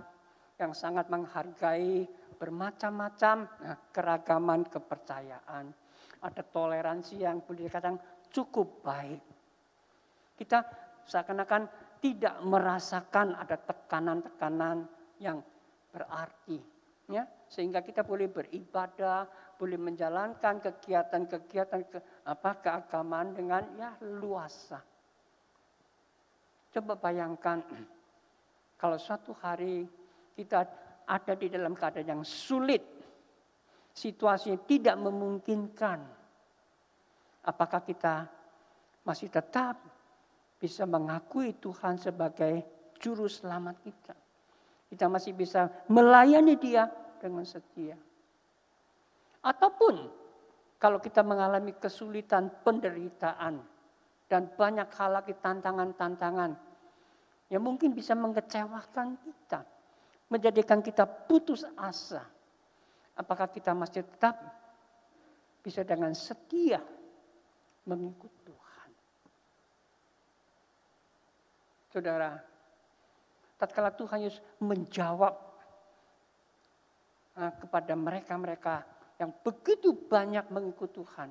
yang 0.56 0.72
sangat 0.72 1.12
menghargai 1.12 2.08
bermacam-macam 2.42 3.38
nah, 3.62 3.78
keragaman 3.94 4.66
kepercayaan. 4.66 5.70
Ada 6.26 6.42
toleransi 6.42 7.22
yang 7.22 7.46
boleh 7.46 7.70
dikatakan 7.70 8.02
cukup 8.34 8.82
baik. 8.82 9.22
Kita 10.34 10.66
seakan-akan 11.06 11.70
tidak 12.02 12.42
merasakan 12.42 13.38
ada 13.38 13.62
tekanan-tekanan 13.62 14.90
yang 15.22 15.38
berarti. 15.94 16.58
Ya, 17.12 17.28
sehingga 17.46 17.84
kita 17.86 18.02
boleh 18.08 18.32
beribadah, 18.32 19.28
boleh 19.60 19.76
menjalankan 19.76 20.64
kegiatan-kegiatan 20.64 21.82
ke, 21.92 22.00
apa 22.24 22.52
keagamaan 22.64 23.36
dengan 23.36 23.68
ya 23.76 23.92
luasa. 24.18 24.80
Coba 26.72 26.96
bayangkan 26.96 27.60
kalau 28.82 28.96
suatu 28.96 29.36
hari 29.36 29.84
kita 30.40 30.64
ada 31.12 31.36
di 31.36 31.52
dalam 31.52 31.76
keadaan 31.76 32.08
yang 32.08 32.24
sulit, 32.24 32.80
situasinya 33.92 34.64
tidak 34.64 34.96
memungkinkan, 34.96 36.00
apakah 37.44 37.84
kita 37.84 38.24
masih 39.04 39.28
tetap 39.28 39.76
bisa 40.56 40.88
mengakui 40.88 41.60
Tuhan 41.60 42.00
sebagai 42.00 42.64
juru 42.96 43.28
selamat 43.28 43.76
kita? 43.84 44.16
Kita 44.88 45.12
masih 45.12 45.36
bisa 45.36 45.68
melayani 45.92 46.56
Dia 46.56 46.88
dengan 47.20 47.44
setia. 47.44 48.00
Ataupun 49.44 50.08
kalau 50.80 51.04
kita 51.04 51.28
mengalami 51.28 51.76
kesulitan, 51.76 52.48
penderitaan, 52.64 53.60
dan 54.32 54.48
banyak 54.56 54.88
hal 54.96 55.12
lagi 55.20 55.36
tantangan-tantangan 55.36 56.56
yang 57.52 57.60
mungkin 57.60 57.92
bisa 57.92 58.16
mengecewakan 58.16 59.20
kita 59.20 59.68
menjadikan 60.32 60.80
kita 60.80 61.04
putus 61.04 61.68
asa. 61.76 62.24
Apakah 63.20 63.52
kita 63.52 63.76
masih 63.76 64.08
tetap 64.08 64.40
bisa 65.60 65.84
dengan 65.84 66.16
setia 66.16 66.80
mengikut 67.84 68.32
Tuhan? 68.48 68.90
Saudara, 71.92 72.40
tatkala 73.60 73.92
Tuhan 73.92 74.24
Yesus 74.24 74.40
menjawab 74.64 75.36
eh, 77.36 77.54
kepada 77.60 77.94
mereka-mereka 78.00 78.88
yang 79.20 79.36
begitu 79.44 79.92
banyak 79.94 80.48
mengikut 80.48 80.96
Tuhan. 80.96 81.30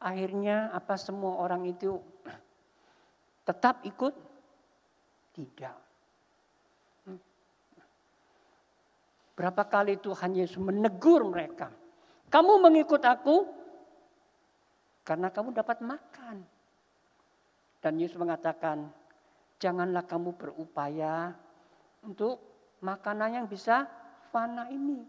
Akhirnya 0.00 0.72
apa 0.72 0.96
semua 0.96 1.38
orang 1.38 1.68
itu 1.68 2.00
tetap 3.44 3.84
ikut? 3.84 4.16
Tidak. 5.36 5.83
Berapa 9.34 9.66
kali 9.66 9.98
Tuhan 9.98 10.38
Yesus 10.38 10.62
menegur 10.62 11.26
mereka. 11.26 11.70
Kamu 12.30 12.62
mengikut 12.62 13.02
aku 13.02 13.50
karena 15.02 15.28
kamu 15.28 15.50
dapat 15.50 15.82
makan. 15.82 16.46
Dan 17.82 18.00
Yesus 18.00 18.16
mengatakan, 18.16 18.88
janganlah 19.60 20.06
kamu 20.08 20.32
berupaya 20.38 21.34
untuk 22.00 22.40
makanan 22.80 23.42
yang 23.42 23.46
bisa 23.50 23.84
fana 24.32 24.70
ini. 24.72 25.04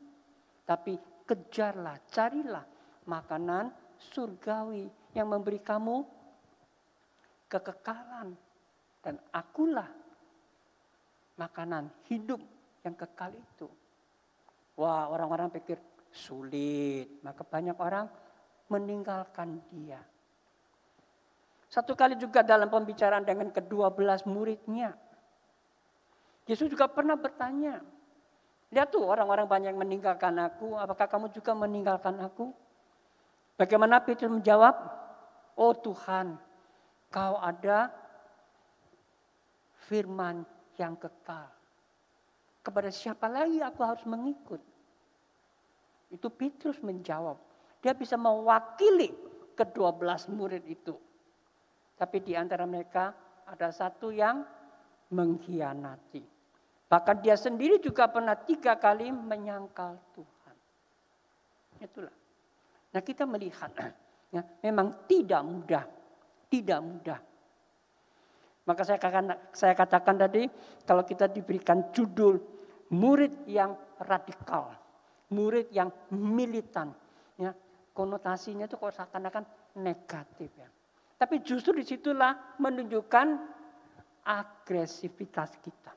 Tapi 0.68 0.98
kejarlah, 1.24 2.02
carilah 2.12 2.66
makanan 3.08 3.72
surgawi 4.12 4.90
yang 5.16 5.32
memberi 5.32 5.62
kamu 5.62 6.04
kekekalan. 7.48 8.36
Dan 9.06 9.22
akulah 9.30 9.88
makanan 11.38 11.94
hidup 12.10 12.42
yang 12.82 12.98
kekal 12.98 13.30
itu. 13.32 13.70
Wah, 14.76 15.08
orang-orang 15.08 15.52
pikir 15.56 15.80
sulit, 16.12 17.24
maka 17.24 17.44
banyak 17.48 17.76
orang 17.80 18.12
meninggalkan 18.68 19.64
dia. 19.72 20.00
Satu 21.72 21.96
kali 21.96 22.16
juga 22.16 22.44
dalam 22.44 22.72
pembicaraan 22.72 23.24
dengan 23.24 23.52
kedua 23.52 23.92
belas 23.92 24.24
muridnya. 24.24 24.96
Yesus 26.48 26.70
juga 26.72 26.88
pernah 26.88 27.18
bertanya. 27.18 27.82
Lihat 28.72 28.92
tuh 28.92 29.08
orang-orang 29.08 29.48
banyak 29.48 29.74
meninggalkan 29.76 30.36
aku. 30.40 30.76
Apakah 30.76 31.08
kamu 31.08 31.32
juga 31.32 31.56
meninggalkan 31.56 32.20
aku? 32.20 32.52
Bagaimana 33.56 34.04
Petrus 34.04 34.32
menjawab? 34.32 34.76
Oh 35.56 35.72
Tuhan, 35.72 36.36
kau 37.08 37.40
ada 37.40 37.88
firman 39.88 40.44
yang 40.76 41.00
kekal. 41.00 41.55
Kepada 42.66 42.90
siapa 42.90 43.30
lagi 43.30 43.62
aku 43.62 43.86
harus 43.86 44.02
mengikut? 44.10 44.58
Itu 46.10 46.34
Petrus 46.34 46.82
menjawab. 46.82 47.38
Dia 47.86 47.94
bisa 47.94 48.18
mewakili 48.18 49.14
kedua 49.54 49.94
belas 49.94 50.26
murid 50.26 50.66
itu. 50.66 50.98
Tapi 51.94 52.26
di 52.26 52.34
antara 52.34 52.66
mereka 52.66 53.14
ada 53.46 53.70
satu 53.70 54.10
yang 54.10 54.42
mengkhianati. 55.14 56.26
Bahkan 56.90 57.22
dia 57.22 57.38
sendiri 57.38 57.78
juga 57.78 58.10
pernah 58.10 58.34
tiga 58.34 58.74
kali 58.82 59.14
menyangkal 59.14 60.02
Tuhan. 60.18 60.56
Itulah. 61.86 62.16
Nah 62.98 63.02
kita 63.06 63.30
melihat, 63.30 63.70
ya, 64.36 64.42
memang 64.66 65.06
tidak 65.06 65.42
mudah. 65.46 65.86
Tidak 66.50 66.80
mudah. 66.82 67.20
Maka 68.66 68.82
saya 68.82 68.98
katakan, 68.98 69.26
saya 69.54 69.74
katakan 69.78 70.16
tadi, 70.18 70.50
kalau 70.90 71.06
kita 71.06 71.30
diberikan 71.30 71.94
judul 71.94 72.55
murid 72.94 73.50
yang 73.50 73.74
radikal, 73.98 74.76
murid 75.34 75.72
yang 75.74 75.90
militan, 76.14 76.94
ya 77.40 77.56
konotasinya 77.96 78.68
itu 78.68 78.76
kok 78.78 78.94
seakan-akan 78.94 79.46
negatif 79.82 80.52
ya. 80.60 80.70
Tapi 81.16 81.40
justru 81.42 81.80
di 81.80 81.88
situlah 81.88 82.60
menunjukkan 82.60 83.28
agresivitas 84.28 85.56
kita. 85.64 85.94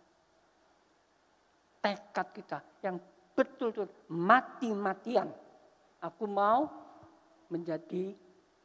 Tekad 1.82 2.28
kita 2.30 2.58
yang 2.86 2.96
betul-betul 3.34 3.90
mati-matian. 4.14 5.26
Aku 5.98 6.30
mau 6.30 6.70
menjadi 7.50 8.14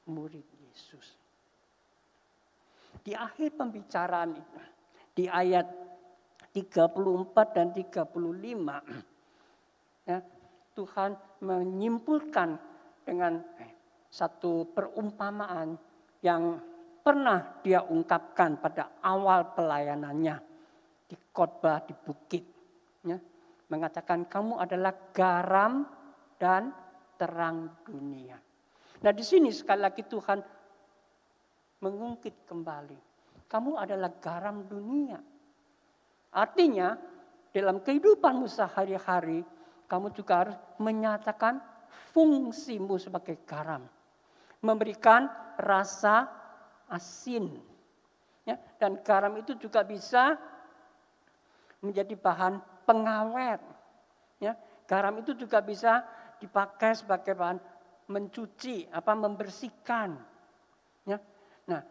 murid 0.06 0.46
Yesus. 0.62 1.18
Di 3.02 3.18
akhir 3.18 3.58
pembicaraan 3.58 4.38
itu, 4.38 4.60
di 5.18 5.26
ayat 5.26 5.66
34 6.54 7.58
dan 7.58 7.74
35, 7.74 10.06
ya, 10.06 10.22
Tuhan 10.78 11.18
menyimpulkan 11.42 12.50
dengan 13.02 13.42
satu 14.14 14.70
perumpamaan 14.70 15.74
yang 16.22 16.62
pernah 17.02 17.58
dia 17.66 17.82
ungkapkan 17.82 18.62
pada 18.62 19.02
awal 19.02 19.58
pelayanannya 19.58 20.38
di 21.10 21.18
khotbah 21.34 21.82
di 21.84 21.98
bukit. 21.98 22.46
Ya, 23.04 23.18
mengatakan 23.74 24.30
kamu 24.30 24.62
adalah 24.62 24.94
garam 25.12 25.90
dan 26.38 26.70
terang 27.18 27.74
dunia. 27.84 28.38
Nah 29.04 29.12
di 29.12 29.26
sini 29.26 29.52
sekali 29.52 29.84
lagi 29.84 30.06
Tuhan 30.06 30.40
mengungkit 31.84 32.48
kembali. 32.48 33.12
Kamu 33.52 33.76
adalah 33.76 34.16
garam 34.22 34.64
dunia. 34.64 35.20
Artinya 36.34 36.98
dalam 37.54 37.78
kehidupanmu 37.80 38.50
sehari-hari 38.50 39.46
kamu 39.86 40.10
juga 40.18 40.34
harus 40.42 40.58
menyatakan 40.82 41.62
fungsimu 42.12 42.98
sebagai 42.98 43.38
garam. 43.46 43.86
Memberikan 44.66 45.30
rasa 45.62 46.26
asin. 46.90 47.62
Ya, 48.44 48.60
dan 48.82 49.00
garam 49.06 49.38
itu 49.40 49.56
juga 49.56 49.86
bisa 49.86 50.36
menjadi 51.80 52.18
bahan 52.18 52.60
pengawet. 52.84 53.62
Ya, 54.42 54.58
garam 54.90 55.16
itu 55.22 55.32
juga 55.38 55.64
bisa 55.64 56.04
dipakai 56.42 56.98
sebagai 56.98 57.38
bahan 57.38 57.62
mencuci, 58.10 58.90
apa 58.92 59.16
membersihkan. 59.16 60.20
Ya. 61.08 61.22
Nah, 61.70 61.86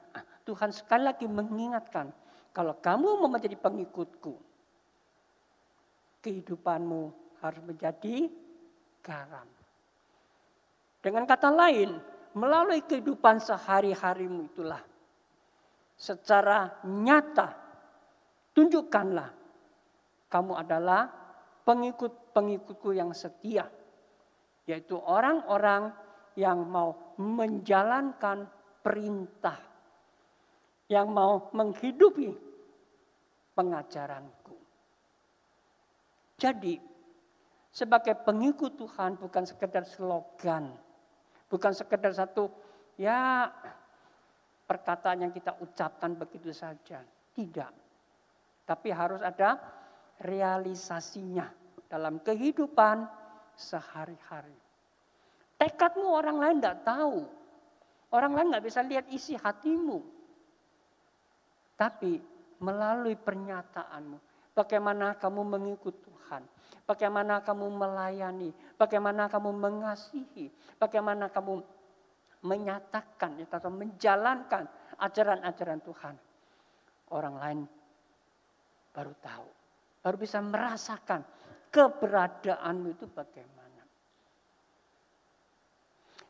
Tuhan 0.44 0.74
sekali 0.74 1.09
lagi 1.09 1.24
mengingatkan 1.24 2.12
kalau 2.53 2.77
kamu 2.79 3.25
mau 3.25 3.33
menjadi 3.33 3.57
pengikutku, 3.57 4.37
kehidupanmu 6.21 7.03
harus 7.41 7.62
menjadi 7.65 8.29
garam. 9.01 9.49
Dengan 11.03 11.27
kata 11.27 11.51
lain, 11.51 11.99
melalui 12.38 12.85
kehidupan 12.87 13.43
sehari-harimu 13.43 14.53
itulah 14.53 14.81
secara 15.99 16.81
nyata 16.87 17.57
tunjukkanlah 18.55 19.43
kamu 20.33 20.53
adalah 20.57 21.12
pengikut-pengikutku 21.69 22.97
yang 22.97 23.12
setia. 23.12 23.69
Yaitu 24.65 24.95
orang-orang 24.97 25.93
yang 26.38 26.65
mau 26.65 27.19
menjalankan 27.21 28.49
perintah 28.81 29.72
yang 30.92 31.09
mau 31.09 31.48
menghidupi 31.57 32.37
pengajaranku. 33.57 34.57
Jadi, 36.37 36.76
sebagai 37.72 38.12
pengikut 38.20 38.76
Tuhan 38.76 39.16
bukan 39.16 39.48
sekedar 39.48 39.88
slogan, 39.88 40.76
bukan 41.48 41.72
sekedar 41.72 42.12
satu 42.12 42.52
ya 43.00 43.48
perkataan 44.68 45.24
yang 45.24 45.33
kita 45.33 45.57
ucapkan 45.64 46.12
begitu 46.12 46.52
saja. 46.52 47.00
Tidak. 47.33 47.72
Tapi 48.68 48.88
harus 48.92 49.24
ada 49.24 49.57
realisasinya 50.20 51.48
dalam 51.88 52.20
kehidupan 52.20 53.09
sehari-hari. 53.57 54.57
Tekadmu 55.57 56.12
orang 56.12 56.37
lain 56.37 56.57
tidak 56.61 56.85
tahu. 56.85 57.24
Orang 58.12 58.37
lain 58.37 58.52
nggak 58.52 58.64
bisa 58.68 58.85
lihat 58.85 59.09
isi 59.09 59.40
hatimu. 59.40 60.05
Tapi 61.83 62.14
melalui 62.62 63.18
pernyataanmu, 63.18 64.55
bagaimana 64.55 65.18
kamu 65.18 65.42
mengikut 65.42 65.99
Tuhan, 65.99 66.47
bagaimana 66.87 67.42
kamu 67.42 67.66
melayani, 67.75 68.55
bagaimana 68.79 69.27
kamu 69.27 69.51
mengasihi, 69.51 70.47
bagaimana 70.79 71.27
kamu 71.35 71.59
menyatakan 72.47 73.35
atau 73.51 73.71
menjalankan 73.75 74.71
ajaran-ajaran 74.95 75.83
Tuhan. 75.83 76.14
Orang 77.11 77.42
lain 77.42 77.66
baru 78.95 79.18
tahu, 79.18 79.49
baru 80.07 80.16
bisa 80.23 80.38
merasakan 80.38 81.27
keberadaanmu 81.75 82.95
itu 82.95 83.11
bagaimana. 83.11 83.83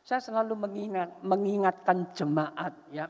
Saya 0.01 0.17
selalu 0.17 0.65
mengingat, 0.65 1.13
mengingatkan 1.21 2.09
jemaat 2.17 2.73
ya 2.89 3.05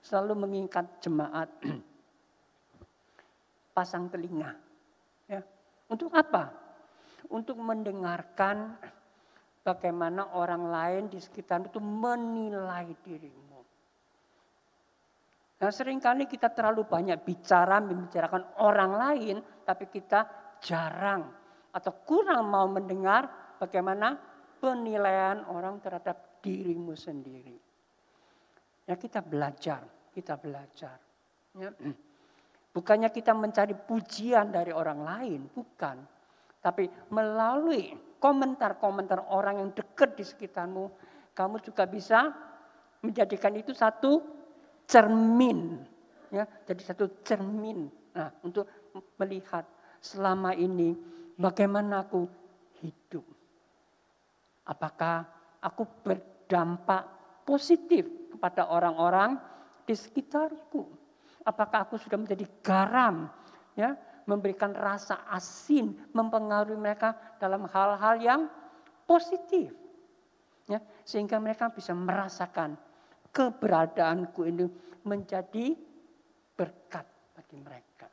selalu 0.00 0.48
mengingat 0.48 1.00
jemaat 1.04 1.48
pasang 3.76 4.08
telinga. 4.08 4.52
Ya. 5.28 5.40
Untuk 5.88 6.12
apa? 6.16 6.52
Untuk 7.30 7.60
mendengarkan 7.60 8.74
bagaimana 9.62 10.34
orang 10.34 10.64
lain 10.66 11.02
di 11.12 11.20
sekitar 11.20 11.68
itu 11.68 11.78
menilai 11.78 12.90
dirimu. 13.04 13.60
Nah 15.60 15.68
sering 15.68 16.00
kali 16.00 16.24
kita 16.24 16.48
terlalu 16.56 16.88
banyak 16.88 17.20
bicara 17.20 17.84
membicarakan 17.84 18.56
orang 18.64 18.92
lain, 18.96 19.36
tapi 19.62 19.92
kita 19.92 20.24
jarang 20.64 21.28
atau 21.70 21.92
kurang 22.02 22.48
mau 22.50 22.66
mendengar 22.66 23.54
bagaimana 23.60 24.16
penilaian 24.58 25.44
orang 25.52 25.78
terhadap 25.78 26.40
dirimu 26.40 26.96
sendiri. 26.96 27.69
Ya 28.90 28.98
kita 28.98 29.22
belajar, 29.22 29.86
kita 30.10 30.34
belajar. 30.34 30.98
Ya. 31.54 31.70
Bukannya 32.74 33.06
kita 33.14 33.30
mencari 33.38 33.70
pujian 33.78 34.50
dari 34.50 34.74
orang 34.74 35.06
lain, 35.06 35.46
bukan. 35.46 36.02
Tapi 36.58 36.90
melalui 37.14 37.94
komentar-komentar 38.18 39.30
orang 39.30 39.62
yang 39.62 39.70
dekat 39.70 40.18
di 40.18 40.26
sekitarmu, 40.26 40.90
kamu 41.38 41.62
juga 41.62 41.86
bisa 41.86 42.34
menjadikan 43.06 43.54
itu 43.54 43.70
satu 43.70 44.26
cermin. 44.90 45.86
Ya, 46.34 46.50
jadi 46.66 46.82
satu 46.90 47.22
cermin. 47.22 47.86
Nah, 48.10 48.34
untuk 48.42 48.66
melihat 49.22 49.70
selama 50.02 50.50
ini 50.58 50.98
bagaimana 51.38 52.02
aku 52.10 52.26
hidup. 52.82 53.22
Apakah 54.66 55.30
aku 55.62 55.86
berdampak 56.02 57.06
positif 57.46 58.19
kepada 58.30 58.70
orang-orang 58.70 59.36
di 59.84 59.94
sekitarku. 59.98 60.86
Apakah 61.42 61.88
aku 61.88 61.98
sudah 61.98 62.16
menjadi 62.20 62.46
garam? 62.62 63.26
Ya, 63.74 63.98
memberikan 64.28 64.70
rasa 64.70 65.26
asin, 65.30 65.96
mempengaruhi 66.14 66.78
mereka 66.78 67.16
dalam 67.42 67.66
hal-hal 67.66 68.14
yang 68.22 68.40
positif. 69.08 69.74
Ya, 70.70 70.78
sehingga 71.02 71.42
mereka 71.42 71.72
bisa 71.74 71.90
merasakan 71.90 72.78
keberadaanku 73.34 74.40
ini 74.46 74.70
menjadi 75.02 75.74
berkat 76.54 77.06
bagi 77.34 77.56
mereka. 77.58 78.06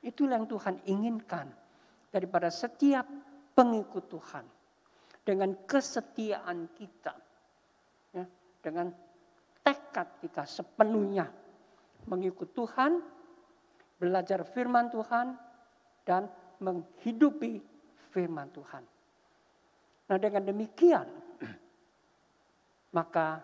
Itulah 0.00 0.40
yang 0.40 0.48
Tuhan 0.48 0.76
inginkan 0.88 1.46
daripada 2.08 2.48
setiap 2.48 3.04
pengikut 3.52 4.08
Tuhan. 4.08 4.44
Dengan 5.30 5.54
kesetiaan 5.62 6.74
kita. 6.74 7.14
Ya, 8.10 8.26
dengan 8.66 8.90
tekad 9.62 10.18
kita 10.18 10.42
sepenuhnya 10.42 11.30
mengikut 12.10 12.50
Tuhan, 12.50 12.98
belajar 14.02 14.42
firman 14.42 14.90
Tuhan, 14.90 15.38
dan 16.02 16.26
menghidupi 16.58 17.62
firman 18.10 18.50
Tuhan. 18.50 18.82
Nah 20.10 20.18
dengan 20.18 20.50
demikian, 20.50 21.06
maka 22.98 23.38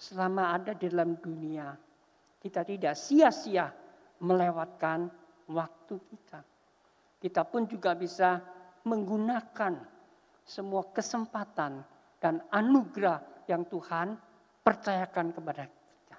selama 0.00 0.56
ada 0.56 0.72
di 0.72 0.88
dalam 0.88 1.20
dunia, 1.20 1.76
kita 2.40 2.64
tidak 2.64 2.96
sia-sia 2.96 3.68
melewatkan 4.24 5.12
waktu 5.52 6.00
kita. 6.08 6.40
Kita 7.20 7.44
pun 7.44 7.68
juga 7.68 7.92
bisa 7.92 8.55
menggunakan 8.86 9.74
semua 10.46 10.86
kesempatan 10.94 11.82
dan 12.22 12.38
anugerah 12.54 13.46
yang 13.50 13.66
Tuhan 13.66 14.14
percayakan 14.62 15.34
kepada 15.34 15.64
kita. 15.66 16.18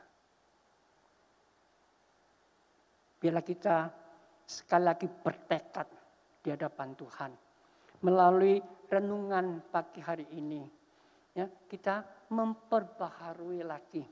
Bila 3.24 3.40
kita 3.40 3.88
sekali 4.44 4.84
lagi 4.84 5.08
bertekad 5.08 5.88
di 6.44 6.48
hadapan 6.52 6.92
Tuhan 6.96 7.32
melalui 8.04 8.60
renungan 8.88 9.64
pagi 9.72 10.00
hari 10.04 10.28
ini, 10.36 10.64
ya 11.36 11.48
kita 11.48 12.28
memperbaharui 12.32 13.64
lagi 13.64 14.04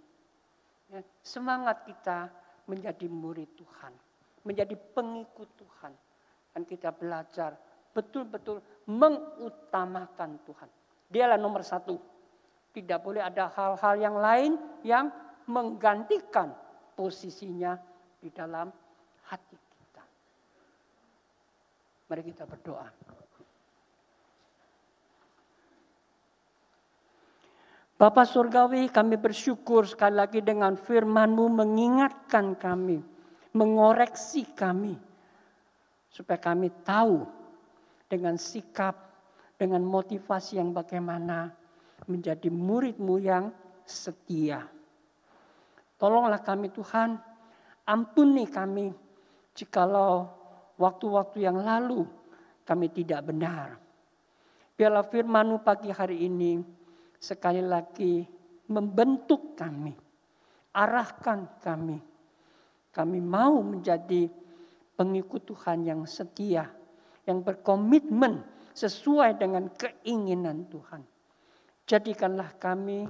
ya, 0.90 1.04
semangat 1.22 1.84
kita 1.84 2.32
menjadi 2.66 3.06
murid 3.12 3.52
Tuhan, 3.56 3.94
menjadi 4.48 4.74
pengikut 4.74 5.50
Tuhan, 5.60 5.94
dan 6.56 6.62
kita 6.66 6.90
belajar 6.96 7.54
betul-betul 7.96 8.60
mengutamakan 8.92 10.36
Tuhan. 10.44 10.70
Dialah 11.08 11.40
nomor 11.40 11.64
satu. 11.64 11.96
Tidak 12.76 13.00
boleh 13.00 13.24
ada 13.24 13.48
hal-hal 13.56 13.96
yang 13.96 14.20
lain 14.20 14.60
yang 14.84 15.08
menggantikan 15.48 16.52
posisinya 17.00 17.80
di 18.20 18.28
dalam 18.36 18.68
hati 19.32 19.56
kita. 19.56 20.04
Mari 22.12 22.22
kita 22.28 22.44
berdoa. 22.44 22.88
Bapak 27.96 28.28
Surgawi 28.28 28.92
kami 28.92 29.16
bersyukur 29.16 29.88
sekali 29.88 30.20
lagi 30.20 30.44
dengan 30.44 30.76
firman-Mu 30.76 31.48
mengingatkan 31.48 32.60
kami, 32.60 33.00
mengoreksi 33.56 34.44
kami. 34.52 35.00
Supaya 36.12 36.36
kami 36.36 36.76
tahu 36.84 37.24
dengan 38.06 38.38
sikap, 38.38 38.96
dengan 39.56 39.82
motivasi 39.82 40.60
yang 40.60 40.76
bagaimana 40.76 41.54
menjadi 42.06 42.52
murid-Mu 42.52 43.16
yang 43.22 43.50
setia. 43.86 44.66
Tolonglah 45.96 46.44
kami 46.44 46.70
Tuhan, 46.76 47.16
ampuni 47.88 48.46
kami 48.52 48.92
jikalau 49.56 50.28
waktu-waktu 50.76 51.48
yang 51.48 51.64
lalu 51.64 52.04
kami 52.68 52.92
tidak 52.92 53.24
benar. 53.24 53.80
Biarlah 54.76 55.08
firman-Mu 55.08 55.64
pagi 55.64 55.88
hari 55.88 56.28
ini 56.28 56.60
sekali 57.16 57.64
lagi 57.64 58.28
membentuk 58.68 59.56
kami, 59.56 59.96
arahkan 60.76 61.64
kami. 61.64 61.98
Kami 62.92 63.20
mau 63.24 63.60
menjadi 63.64 64.28
pengikut 65.00 65.48
Tuhan 65.48 65.88
yang 65.88 66.02
setia, 66.04 66.68
yang 67.26 67.42
berkomitmen 67.42 68.46
sesuai 68.74 69.42
dengan 69.42 69.70
keinginan 69.74 70.70
Tuhan. 70.70 71.02
Jadikanlah 71.86 72.58
kami 72.58 73.06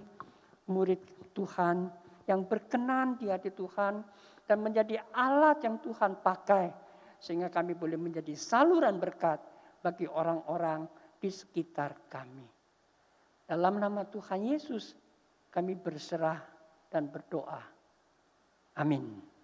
murid 0.68 1.00
Tuhan 1.32 1.88
yang 2.26 2.44
berkenan 2.48 3.16
di 3.20 3.30
hati 3.30 3.54
Tuhan 3.54 4.02
dan 4.46 4.58
menjadi 4.62 5.02
alat 5.14 5.62
yang 5.64 5.78
Tuhan 5.82 6.20
pakai 6.20 6.70
sehingga 7.22 7.50
kami 7.50 7.74
boleh 7.74 7.98
menjadi 7.98 8.36
saluran 8.38 9.00
berkat 9.00 9.40
bagi 9.82 10.06
orang-orang 10.06 10.86
di 11.18 11.30
sekitar 11.30 12.10
kami. 12.10 12.46
Dalam 13.46 13.78
nama 13.78 14.06
Tuhan 14.06 14.42
Yesus 14.46 14.98
kami 15.54 15.78
berserah 15.78 16.42
dan 16.90 17.10
berdoa. 17.10 17.62
Amin. 18.76 19.35